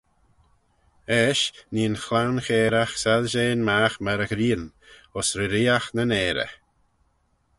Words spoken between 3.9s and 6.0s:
myr y ghrian, ayns reeriaght